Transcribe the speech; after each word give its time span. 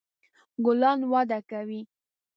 ګلان 0.65 0.99
وده 1.11 1.39
کوي 1.49 1.81